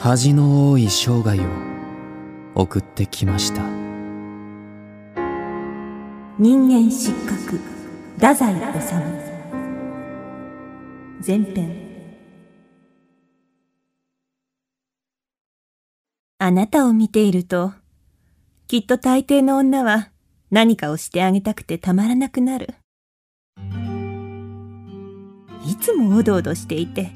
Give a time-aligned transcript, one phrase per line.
[0.00, 1.42] 恥の多い生涯を
[2.54, 3.62] 送ってきました。
[6.38, 7.58] 人間失格
[8.14, 8.60] 太宰治。
[11.26, 11.88] 前編。
[16.38, 17.72] あなたを見ていると
[18.68, 20.10] きっと大抵の女は
[20.52, 22.68] 何かをしてあげたくてたまらなくなる。
[25.66, 27.10] いつもおどおどしていて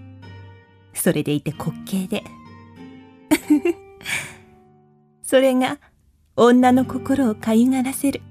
[0.92, 2.24] それでいて滑稽で。
[5.22, 5.78] それが
[6.36, 8.22] 女の心をかゆがらせる。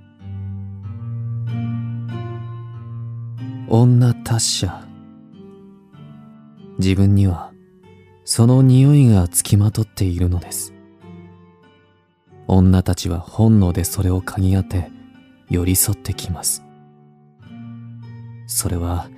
[3.67, 4.87] 女達者。
[6.77, 7.51] 自分には
[8.25, 10.73] その匂いがつきまとっているのです。
[12.47, 14.89] 女たちは本能でそれを嗅ぎ当て
[15.49, 16.63] 寄り添ってきます。
[18.47, 19.09] それは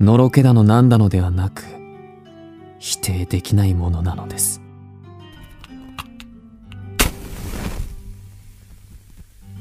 [0.00, 1.62] のろけだのなんだのではなく
[2.78, 4.60] 否定できないものなのです。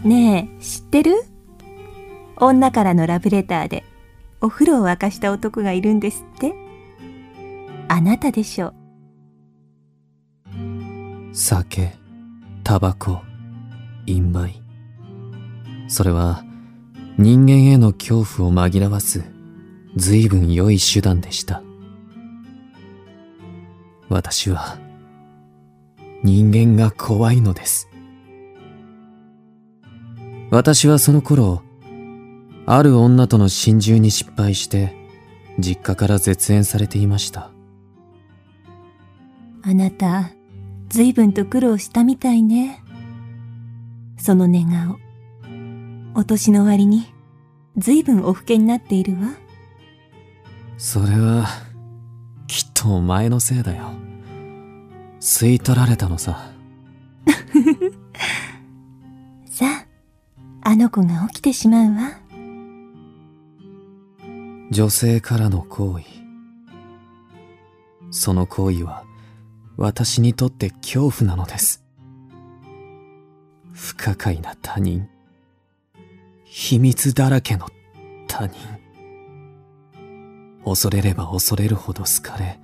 [0.04, 1.24] ねえ知ってる？
[2.38, 3.84] 女からのラブレターで
[4.40, 6.54] お風呂を沸かした男がいるんですって。
[7.90, 8.74] あなたでしょう。
[11.34, 11.94] 酒
[12.64, 13.22] タバコ
[14.06, 14.54] 陰霾
[15.88, 16.44] それは
[17.18, 19.24] 人間への恐怖を紛らわす
[19.96, 21.62] 随分良い手段でした。
[24.08, 24.78] 私は
[26.24, 27.89] 人間が怖いのです。
[30.52, 31.62] 私はその頃
[32.66, 34.96] ある女との心中に失敗して
[35.60, 37.52] 実家から絶縁されていました。
[39.62, 40.32] あなた
[40.88, 42.84] 随分と苦労したみたいね。
[44.18, 44.98] その寝顔
[46.16, 47.14] お年の割に
[47.78, 49.20] 随分お老けになっているわ。
[50.78, 51.48] それは
[52.48, 53.92] きっとお前のせいだよ。
[55.20, 56.52] 吸い取られたのさ
[60.62, 62.20] あの子が起きてしまうわ。
[64.72, 66.04] 女性からの行為
[68.12, 69.04] その行為は
[69.78, 71.84] 私にとって恐怖なのです。
[73.72, 75.08] 不可解な他人。
[76.44, 77.68] 秘密だらけの
[78.28, 78.56] 他人。
[80.66, 82.60] 恐れれば恐れるほど好かれ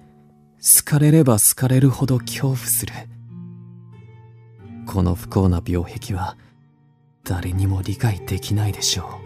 [0.58, 2.94] 好かれれば好かれるほど恐怖する。
[4.86, 6.38] この不幸な病壁は
[7.26, 9.26] 誰にも理解できないでしょう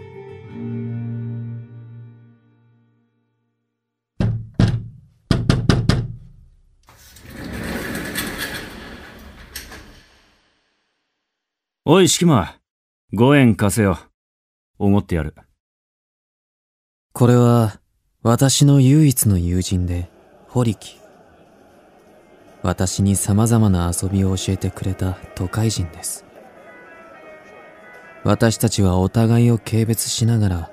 [11.91, 12.55] おい、敷間。
[13.13, 13.97] 5円貸せよ。
[14.77, 15.33] おごってやる。
[17.13, 17.79] これは
[18.21, 20.09] 私の唯一の友人で、
[20.47, 20.99] 堀木。
[22.61, 26.28] 私に様々な遊びを教えてくれた都会人です。
[28.23, 30.71] 私たちはお互いを軽蔑しながら、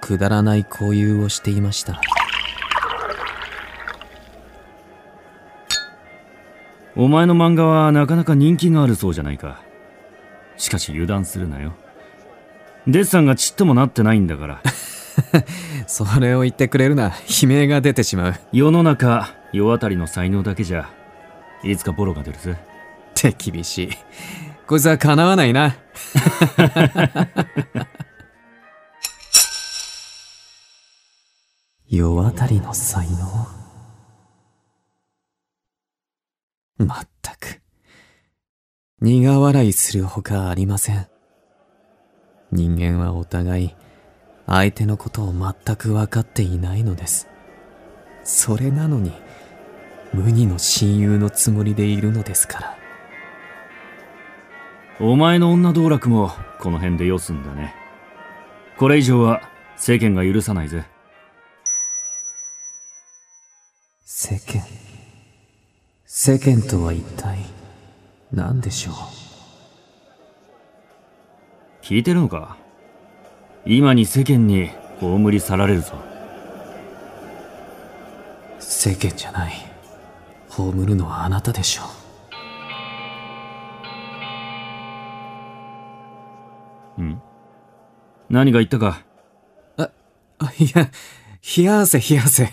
[0.00, 2.00] くだらない交友をしていました。
[6.96, 9.62] お前の漫画はなかなか人気があるそうじゃないか。
[10.56, 11.74] しかし油断するなよ。
[12.86, 14.62] デッサンがちっともなってないんだから。
[15.86, 18.34] それを言ってくれるな、悲鳴が出てしまう。
[18.52, 20.88] 世の中、世当たりの才能だけじゃ、
[21.62, 22.52] いつかボロが出るぜ。
[22.52, 22.56] っ
[23.14, 23.90] て厳しい。
[24.70, 25.74] こいつは叶わないな。
[31.88, 33.48] 世当たりの才能
[36.86, 37.60] まったく。
[39.00, 41.08] 苦笑いするほかありません。
[42.52, 43.74] 人間はお互い、
[44.46, 47.26] 相手のことを全く分かっていないのです。
[48.22, 49.10] それなのに、
[50.12, 52.79] 無二の親友のつもりでいるのですから。
[55.02, 57.74] お前の女道楽もこの辺でよすんだね。
[58.76, 59.40] これ以上は
[59.78, 60.84] 世間が許さないぜ。
[64.04, 64.62] 世間
[66.04, 67.38] 世間とは一体
[68.30, 68.94] 何でしょう？
[71.82, 72.58] 聞いてるのか？
[73.64, 74.68] 今に世間に
[75.00, 75.94] 葬り去られるぞ。
[78.58, 79.54] 世間じゃない
[80.50, 81.84] 葬るのはあなたでしょ
[86.98, 87.22] ん。
[88.28, 89.04] 何が言ったか。
[89.76, 89.92] うあ
[90.58, 90.90] いや
[91.56, 92.52] 冷や汗冷や汗。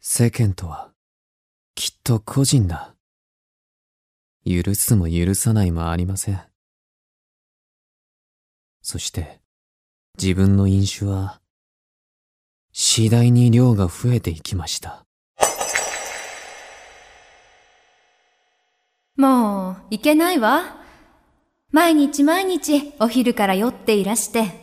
[0.00, 0.92] 世間とは
[1.74, 2.94] きっと個人だ。
[4.44, 6.40] 許すも許さないもありません。
[8.80, 9.40] そして
[10.20, 11.40] 自分の飲酒は
[12.72, 15.06] 次第に量が増えていきました。
[19.16, 20.81] もう、いけないわ。
[21.72, 24.60] 毎日毎日お昼から酔っていらして。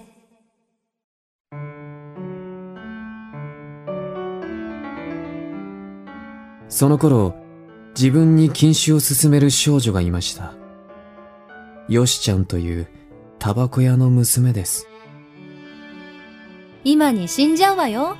[6.70, 7.34] その頃、
[7.96, 10.54] 自分に禁酒を勧める少女がいました。
[11.88, 12.88] よしちゃんという
[13.40, 14.88] タバコ屋の娘です。
[16.84, 18.18] 今に死んじゃうわよ。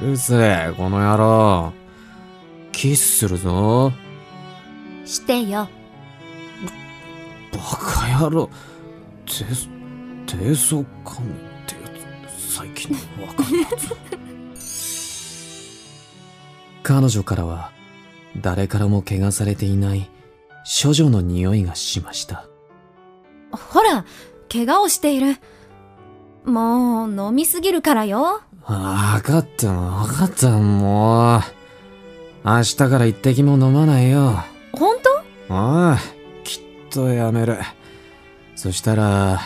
[0.00, 1.74] うるせえ、この野郎。
[2.72, 3.92] キスするぞ。
[5.04, 5.68] してよ。
[7.70, 8.50] バカ野郎。
[9.26, 9.44] 低、
[10.26, 11.18] 低層感っ
[11.66, 11.80] てや
[12.28, 13.94] つ、最近のわかんないやつ。
[16.82, 17.70] 彼女からは、
[18.40, 20.10] 誰からも怪我されていない
[20.82, 22.46] 処女の匂いがしました。
[23.52, 24.04] ほら、
[24.50, 25.36] 怪我をしている。
[26.44, 28.40] もう、飲みすぎるからよ。
[28.64, 31.42] わかった、わかった、もう。
[32.44, 34.42] 明日から一滴も飲まないよ。
[34.72, 35.08] ほんと
[35.48, 36.02] おい、きっ
[36.92, 37.56] とやめる。
[38.54, 39.40] そしたら、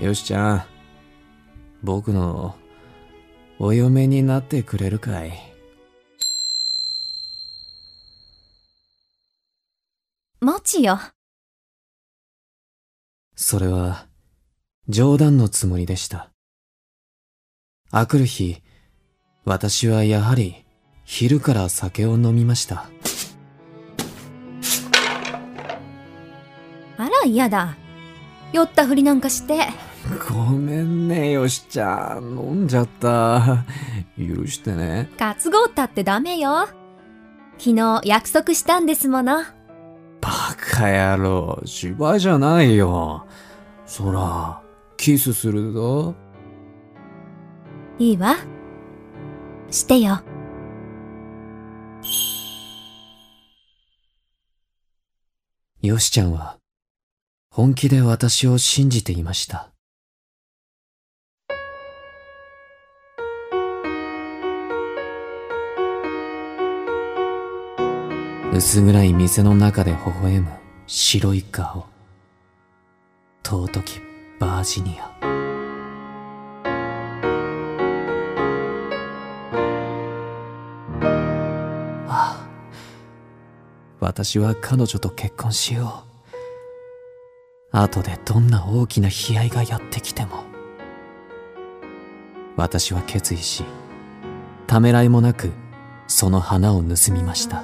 [0.00, 0.64] よしちゃん、
[1.82, 2.56] 僕の
[3.58, 5.32] お嫁になってくれるかい？
[10.40, 10.98] もちよ。
[13.36, 14.06] それは、
[14.88, 16.30] 冗談のつもりでした。
[17.90, 18.62] あくる日、
[19.44, 20.64] 私はやはり、
[21.04, 22.88] 昼から酒を飲みました。
[27.20, 27.76] あら、嫌だ。
[28.52, 29.68] 酔ったふりなんかして。
[30.28, 32.24] ごめんね、よしちゃん。
[32.36, 33.64] 飲んじゃった。
[34.18, 35.08] 許してね。
[35.16, 36.66] 担ごったってダメよ。
[37.58, 39.42] 昨日約束したんですもの。
[40.20, 43.26] バカ野郎、芝居じゃないよ。
[43.86, 44.60] そら、
[44.96, 46.14] キスするぞ。
[47.98, 48.36] いいわ。
[49.70, 50.20] してよ。
[55.82, 56.59] よしちゃんは、
[57.52, 59.70] 本気で私を信じていました。
[68.54, 70.48] 薄暗い店の中で微笑む
[70.86, 71.86] 白い顔。
[73.42, 74.00] 尊き
[74.38, 75.10] バージニア。
[82.06, 82.46] ああ
[83.98, 86.09] 私は彼女と結婚しよう。
[87.72, 90.44] 後でどんな大きな悲哀がやってきても。
[92.56, 93.64] 私は決意し、
[94.66, 95.52] ためらいもなく、
[96.08, 97.62] その花を盗みました。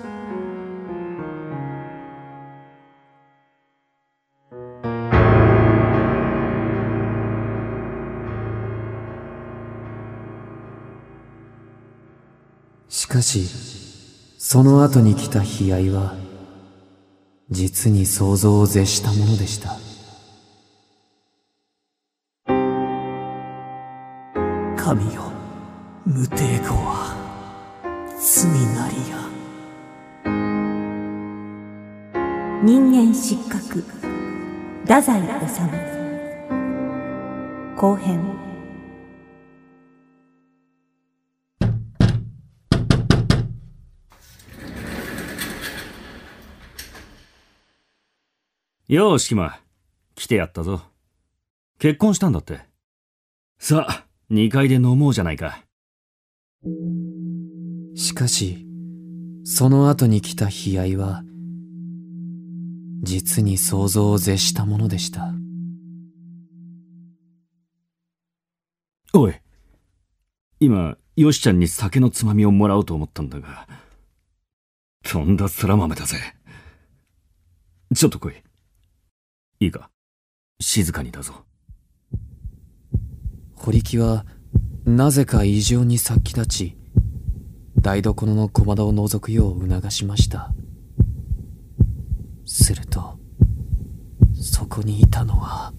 [12.89, 13.49] しかし、
[14.39, 16.15] その後に来た悲哀は、
[17.51, 19.86] 実に想像を絶したものでした。
[24.87, 25.33] 神よ、
[26.05, 27.17] 無抵抗は、
[28.21, 29.19] 罪なりや。
[32.63, 33.83] 人間失格
[34.83, 35.27] 太宰治
[37.75, 38.23] 後編
[48.87, 49.59] よーし、キマ。
[50.15, 50.81] 来てやったぞ。
[51.81, 52.61] 結婚したんだって。
[53.59, 55.63] さあ、二階で飲もうじゃないか。
[57.95, 58.67] しかし、
[59.45, 61.23] その後に来た悲哀は、
[63.03, 65.33] 実に想像を絶したものでした。
[69.15, 69.35] おい。
[70.59, 73.69] 今、ヨシちゃんに酒のつまみをもらおうと思ったんだが。
[75.05, 76.17] とんだ空豆だぜ。
[77.95, 78.35] ちょっと来い。
[79.61, 79.89] いいか。
[80.61, 81.45] 静かにだぞ。
[83.67, 84.25] 堀木は、
[84.85, 86.77] なぜか異常に殺気立ち、
[87.81, 90.53] 台所の小窓を覗くよう促しました。
[92.45, 93.19] すると、
[94.41, 95.73] そこにいたのは、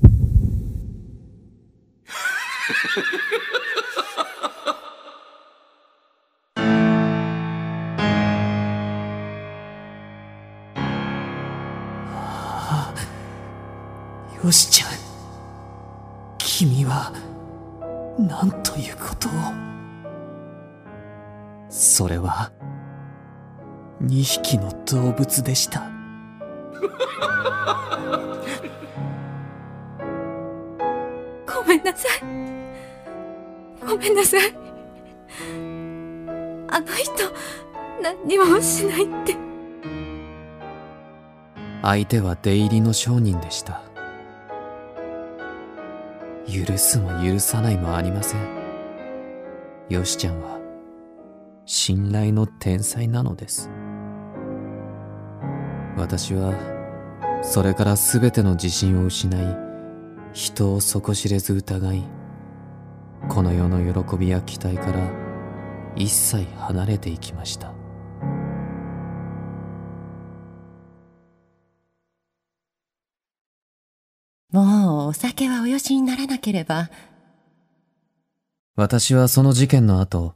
[14.44, 14.90] よしちゃん。
[16.38, 17.14] 君は、
[18.18, 19.32] なんということを。
[21.70, 22.52] それは、
[24.02, 25.82] 二匹の動物でした。
[31.46, 32.22] ごめんなさい。
[33.86, 34.42] ごめんなさい。
[36.70, 37.32] あの人、
[38.02, 39.36] 何にもしないって。
[41.82, 43.87] 相手は出入りの商人でした
[46.48, 48.40] 許すも許さないもありません。
[49.90, 50.60] よしちゃんは
[51.66, 53.70] 信頼の天才なのです。
[55.98, 56.54] 私は
[57.42, 59.58] それから全ての自信を失い
[60.32, 62.04] 人を底知れず疑い
[63.30, 65.12] この世の喜びや期待から
[65.96, 67.77] 一切離れていきました。
[75.08, 76.90] お酒はおよしにならなければ。
[78.76, 80.36] 私はその事件の後、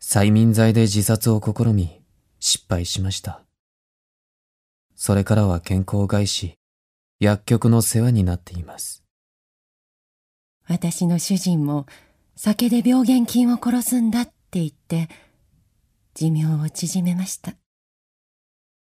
[0.00, 2.00] 催眠剤で自殺を試み、
[2.38, 3.42] 失敗しました。
[4.94, 6.54] それからは健康を害し、
[7.18, 9.02] 薬局の世話になっています。
[10.68, 11.86] 私の主人も
[12.34, 15.08] 酒で病原菌を殺すんだって言って、
[16.14, 17.54] 寿命を縮めました。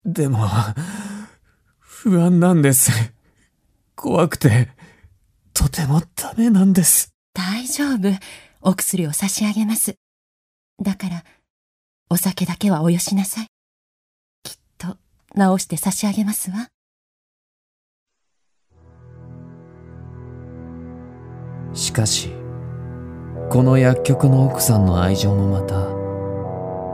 [0.05, 0.47] でも、
[1.79, 2.91] 不安なんです。
[3.95, 4.69] 怖くて、
[5.59, 7.13] とてもダメなんです。
[7.33, 8.17] 大丈夫。
[8.61, 9.95] お薬を差し上げます。
[10.81, 11.25] だから、
[12.09, 13.47] お酒だけはおよしなさい。
[14.41, 14.95] きっと、
[15.35, 16.69] 治して差し上げますわ。
[21.73, 22.29] しかし、
[23.49, 25.75] この薬局の奥さんの愛情もまた、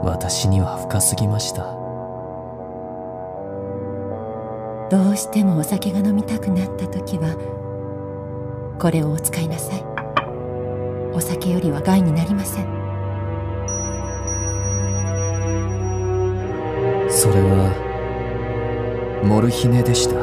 [0.02, 1.62] 私には深すぎました。
[4.90, 7.36] どうしてもお酒が飲みたくなった時は
[8.78, 9.82] これをお使いなさい。
[11.12, 12.66] お酒よりは害になりません。
[17.10, 20.16] それはモルヒネでした。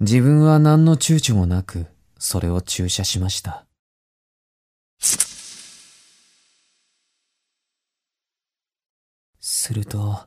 [0.00, 1.86] 自分は何の躊躇もなく
[2.18, 3.66] それを注射しました。
[9.38, 10.18] すると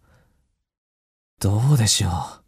[1.41, 2.44] どうでしょう。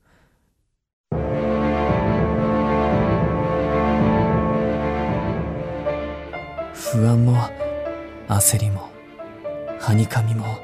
[6.97, 7.37] 不安も
[8.27, 8.89] 焦りも
[9.79, 10.57] はにかみも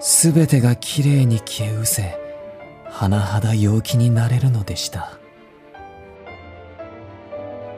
[0.00, 2.18] すべてがきれいに消え失せ
[2.90, 5.12] 甚だ陽気になれるのでした。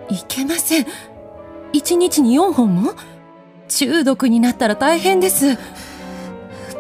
[0.09, 0.87] いけません。
[1.75, 2.95] 一日に4本も？
[3.69, 5.59] 中毒になったら大変です。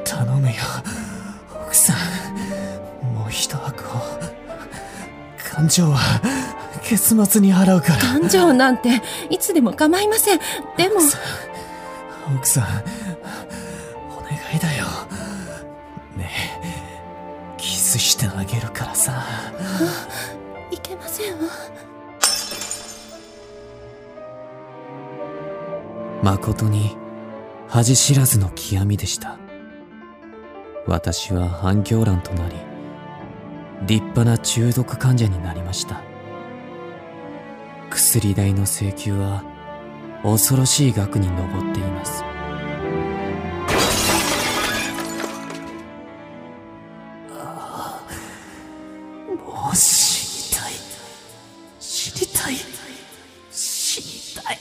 [0.05, 0.55] 頼むよ。
[1.67, 1.97] 奥さん
[3.29, 3.85] 一箱。
[5.53, 5.99] 感情は
[6.91, 7.99] 結末に払うから。
[8.01, 10.41] 感情なんていつでも構いません。
[10.77, 10.97] でも。
[12.37, 12.65] 奥さん
[14.13, 14.87] お願いだよ。
[16.17, 16.29] ね
[16.65, 19.25] えキスしてあげるからさ。
[20.73, 21.49] いけませんわ。
[26.25, 26.97] 誠に
[27.69, 29.39] 恥知らずの極みでした。
[30.89, 32.57] 私は反響欄となり
[33.87, 36.10] 立派な中毒患者になりました
[37.91, 39.43] 薬代の請求は
[40.23, 42.23] 恐ろしい額に上っています。
[49.29, 50.73] もう死にたい。
[51.81, 52.55] 死にたい。
[53.51, 54.59] 死にたい。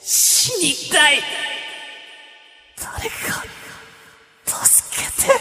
[0.00, 1.20] 死にたい。
[2.76, 3.44] 誰か
[4.46, 5.40] 助けて。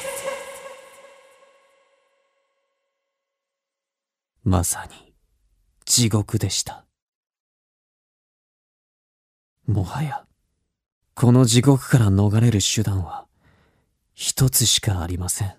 [4.44, 5.14] まさに
[5.86, 6.87] 地獄でした。
[9.68, 10.26] もはや、
[11.14, 13.28] この地獄から逃れる手段は
[14.14, 15.56] 一つしかありません。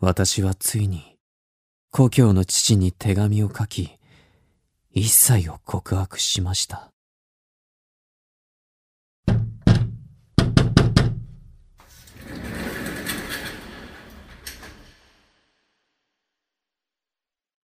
[0.00, 1.16] 私はついに
[1.90, 3.90] 故郷の父に手紙を書き、
[4.92, 6.92] 一切を告白しました。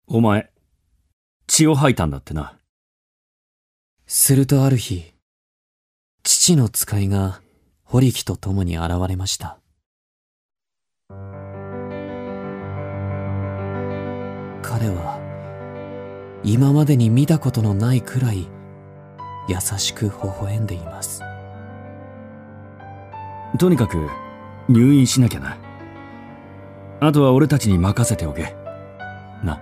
[0.08, 0.50] お前、
[1.46, 2.59] 血を吐いたんだってな。
[4.12, 5.14] するとある日、
[6.24, 7.40] 父の使いが
[7.84, 9.60] 堀木と共に現れました。
[14.62, 18.48] 彼は、今までに見たことのないくらい、
[19.46, 21.22] 優しく微笑んでいます。
[23.60, 24.08] とにかく、
[24.68, 25.56] 入院しなきゃな。
[26.98, 28.56] あとは俺たちに任せておけ。
[29.44, 29.60] な。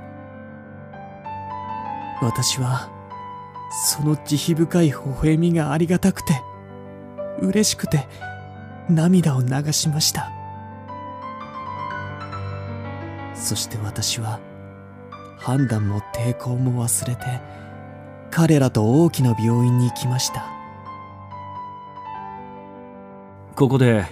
[2.22, 2.97] 私は、
[3.70, 6.42] その慈悲深い微笑みがありがたくて、
[7.40, 8.06] 嬉しくて、
[8.88, 10.30] 涙を流しました。
[13.34, 14.40] そして私は、
[15.38, 17.40] 判断も抵抗も忘れて、
[18.30, 20.46] 彼らと大きな病院に行きました。
[23.54, 24.04] ここで、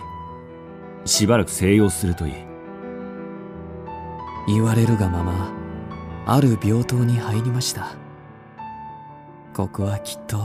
[1.04, 2.34] しばらく静養するといい
[4.48, 5.52] 言われるがまま
[6.26, 8.05] ある病棟に入りました
[9.56, 10.36] ここはきっと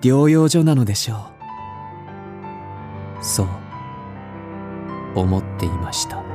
[0.00, 1.30] 療養所なのでしょ
[3.20, 3.24] う。
[3.24, 3.48] そう
[5.14, 6.29] 思っていました。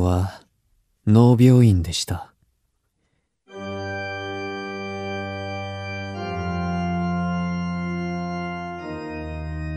[0.00, 0.40] こは
[1.06, 2.32] 脳病院でした。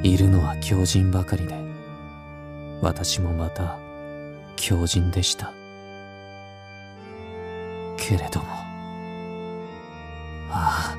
[0.04, 1.56] いるのは狂人ばかりで、
[2.82, 3.78] 私もまた
[4.56, 5.52] 狂人でした。
[7.98, 8.46] けれども、
[10.50, 10.98] ああ、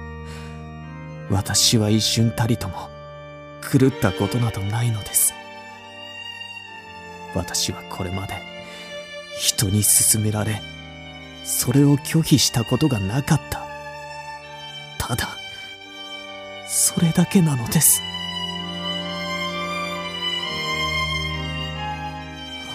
[1.30, 2.88] 私は一瞬たりとも
[3.62, 5.32] 狂ったことなどないのです。
[7.34, 8.53] 私はこれまで
[9.44, 10.62] 人に勧められ、
[11.44, 13.60] それを拒否したことがなかった。
[14.96, 15.28] ただ、
[16.66, 18.00] それだけなのです。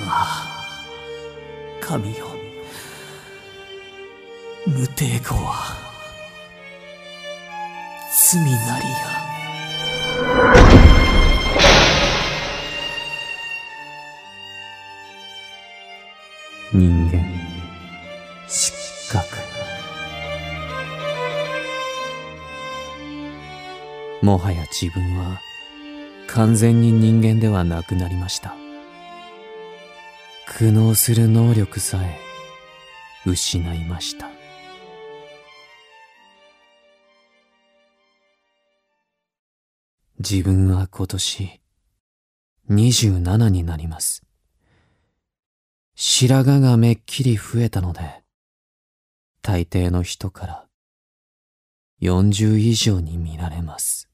[0.08, 0.76] あ
[1.82, 2.28] あ、神よ。
[4.68, 5.76] 無抵抗は、
[8.32, 8.86] 罪なり
[10.64, 10.69] や。
[16.72, 17.24] 人間。
[18.48, 18.72] 失
[19.12, 19.26] 格。
[24.22, 25.42] もはや自分は
[26.28, 28.54] 完全に人間ではなくなりました。
[30.48, 32.20] 苦悩する能力さえ
[33.26, 34.30] 失いました。
[40.20, 41.62] 自分は今年
[42.70, 44.29] 27になります。
[46.02, 48.24] 白髪がめっきり増えたので、
[49.42, 50.66] 大抵の人から
[52.02, 54.09] 40以上に見られます。